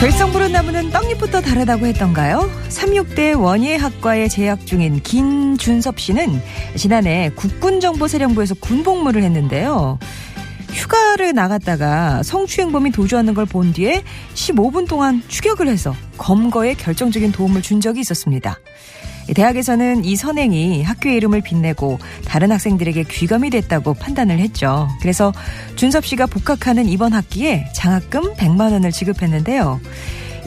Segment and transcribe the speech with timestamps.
[0.00, 2.48] 될성 부른 나무는 떡잎부터 다르다고 했던가요?
[2.68, 6.40] 삼육대 원예학과에 재학 중인 김준섭 씨는
[6.76, 9.98] 지난해 국군정보사령부에서 군복무를 했는데요.
[10.72, 17.80] 휴가를 나갔다가 성추행범이 도주하는 걸 본 뒤에 15분 동안 추격을 해서 검거에 결정적인 도움을 준
[17.80, 18.56] 적이 있었습니다.
[19.34, 24.88] 대학에서는 이 선행이 학교의 이름을 빛내고 다른 학생들에게 귀감이 됐다고 판단을 했죠.
[25.00, 25.32] 그래서
[25.76, 29.80] 준섭 씨가 복학하는 이번 학기에 장학금 100만 원을 지급했는데요.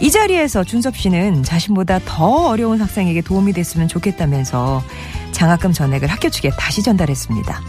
[0.02, 4.84] 이 자리에서 준섭 씨는 자신보다 더 어려운 학생에게 도움이 됐으면 좋겠다면서
[5.32, 7.62] 장학금 전액을 학교 측에 다시 전달했습니다.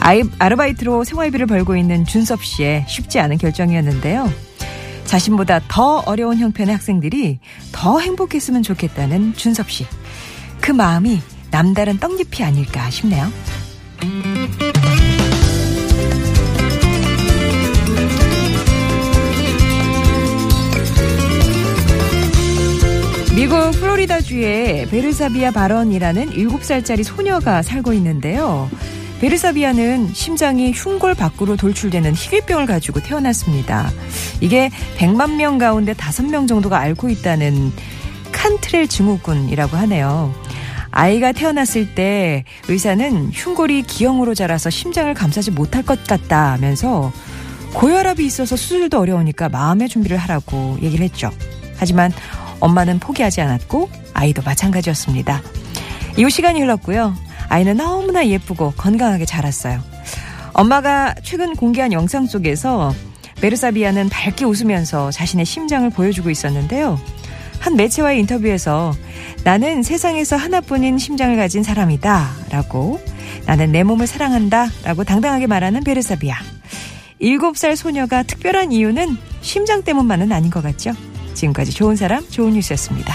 [0.00, 4.30] 아이, 아르바이트로 생활비를 벌고 있는 준섭 씨의 쉽지 않은 결정이었는데요.
[5.04, 7.38] 자신보다 더 어려운 형편의 학생들이
[7.72, 9.86] 더 행복했으면 좋겠다는 준섭 씨.
[10.60, 13.30] 그 마음이 남다른 떡잎이 아닐까 싶네요.
[23.34, 28.68] 미국 플로리다주에 베르사비아 발언이라는 7살짜리 소녀가 살고 있는데요.
[29.20, 33.90] 베르사비아는 심장이 흉골 밖으로 돌출되는 희귀병을 가지고 태어났습니다.
[34.40, 37.72] 이게 100만 명 가운데 5명 정도가 앓고 있다는
[38.32, 40.34] 칸트렐 증후군이라고 하네요.
[40.90, 47.12] 아이가 태어났을 때 의사는 흉골이 기형으로 자라서 심장을 감싸지 못할 것 같다 하면서
[47.74, 51.30] 고혈압이 있어서 수술도 어려우니까 마음의 준비를 하라고 얘기를 했죠.
[51.76, 52.12] 하지만
[52.58, 55.42] 엄마는 포기하지 않았고 아이도 마찬가지였습니다.
[56.16, 57.14] 이후 시간이 흘렀고요.
[57.48, 59.80] 아이는 너무나 예쁘고 건강하게 자랐어요.
[60.52, 62.92] 엄마가 최근 공개한 영상 속에서
[63.40, 66.98] 베르사비아는 밝게 웃으면서 자신의 심장을 보여주고 있었는데요.
[67.60, 68.92] 한 매체와의 인터뷰에서
[69.44, 72.98] 나는 세상에서 하나뿐인 심장을 가진 사람이다 라고
[73.46, 76.36] 나는 내 몸을 사랑한다 라고 당당하게 말하는 베르사비아.
[77.20, 80.92] 7살 소녀가 특별한 이유는 심장 때문만은 아닌 것 같죠?
[81.34, 83.14] 지금까지 좋은 사람, 좋은 뉴스였습니다.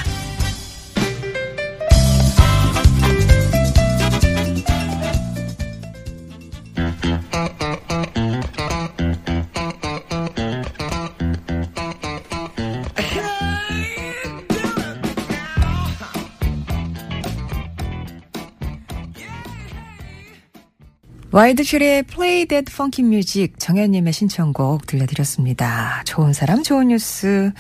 [21.36, 26.02] 와이드슈의 Play That Funky Music 정현님의 신청곡 들려드렸습니다.
[26.06, 27.52] 좋은 사람 좋은 뉴스에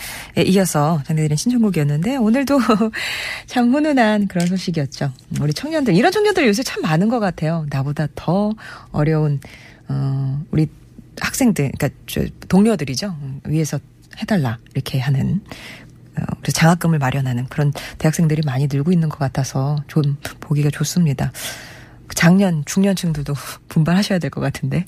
[0.45, 2.57] 이어서 전해드린 신청곡이었는데 오늘도
[3.47, 5.11] 참 훈훈한 그런 소식이었죠.
[5.41, 7.65] 우리 청년들 이런 청년들 요새 참 많은 것 같아요.
[7.69, 8.53] 나보다 더
[8.93, 9.41] 어려운
[9.89, 10.67] 어, 우리
[11.19, 13.13] 학생들 그러니까 동료들이죠.
[13.43, 13.77] 위에서
[14.19, 15.41] 해달라 이렇게 하는
[16.17, 21.33] 어, 그래서 장학금을 마련하는 그런 대학생들이 많이 늘고 있는 것 같아서 좀 보기가 좋습니다.
[22.15, 23.33] 작년 중년층들도
[23.69, 24.83] 분발하셔야 될 것 같은데.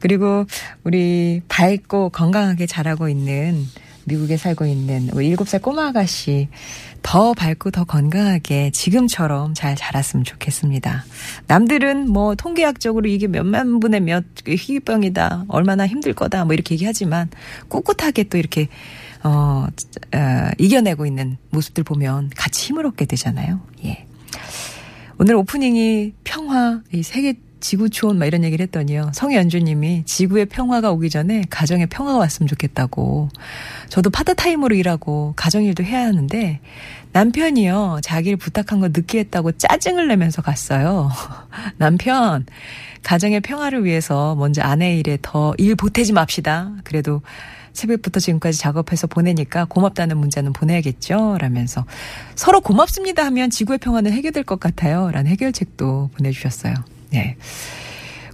[0.00, 0.44] 그리고
[0.84, 3.64] 우리 밝고 건강하게 자라고 있는
[4.06, 6.48] 미국에 살고 있는 우리 7살 꼬마 아가씨
[7.02, 11.04] 더 밝고 더 건강하게 지금처럼 잘 자랐으면 좋겠습니다.
[11.46, 15.44] 남들은 뭐 통계학적으로 이게 몇만 분의 몇 희귀병이다.
[15.48, 16.44] 얼마나 힘들 거다.
[16.44, 17.30] 뭐 이렇게 얘기하지만
[17.68, 18.68] 꿋꿋하게 또 이렇게
[19.22, 19.66] 어,
[20.14, 23.60] 어 이겨내고 있는 모습들 보면 같이 힘을 얻게 되잖아요.
[23.84, 24.06] 예.
[25.18, 29.12] 오늘 오프닝이 평화, 이 세계 지구촌 막 이런 얘기를 했더니요.
[29.14, 33.30] 성연주님이 지구의 평화가 오기 전에 가정의 평화가 왔으면 좋겠다고.
[33.88, 36.60] 저도 파트타임으로 일하고 가정일도 해야 하는데
[37.12, 38.00] 남편이요.
[38.02, 41.10] 자기를 부탁한 거 늦게 했다고 짜증을 내면서 갔어요.
[41.78, 42.44] 남편,
[43.02, 46.72] 가정의 평화를 위해서 먼저 아내 일에 더 일 보태지 맙시다.
[46.84, 47.22] 그래도
[47.74, 51.36] 새벽부터 지금까지 작업해서 보내니까 고맙다는 문자는 보내야겠죠?
[51.38, 51.84] 라면서
[52.34, 55.10] 서로 고맙습니다 하면 지구의 평화는 해결될 것 같아요.
[55.10, 56.74] 라는 해결책도 보내주셨어요.
[57.10, 57.36] 네.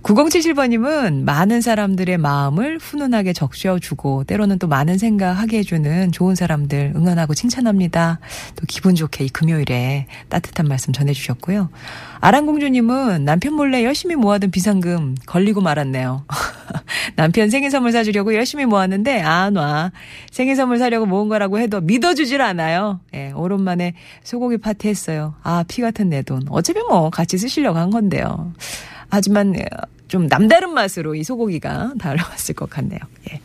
[0.02, 8.20] 9077번님은 많은 사람들의 마음을 훈훈하게 적셔주고 때로는 또 많은 생각하게 해주는 좋은 사람들 응원하고 칭찬합니다.
[8.56, 11.70] 또 기분 좋게 이 금요일에 따뜻한 말씀 전해주셨고요.
[12.20, 16.24] 아랑공주님은 남편 몰래 열심히 모아둔 비상금 걸리고 말았네요.
[17.16, 19.92] 남편 생일 선물 사주려고 열심히 모았는데 안 와.
[20.30, 23.00] 생일 선물 사려고 모은 거라고 해도 믿어주질 않아요.
[23.14, 25.34] 예, 오랜만에 소고기 파티 했어요.
[25.42, 26.42] 아, 피 같은 내 돈.
[26.48, 28.52] 어차피 뭐 같이 쓰시려고 한 건데요.
[29.10, 29.54] 하지만
[30.08, 32.98] 좀 남다른 맛으로 이 소고기가 달려왔을 것 같네요.
[33.32, 33.38] 예.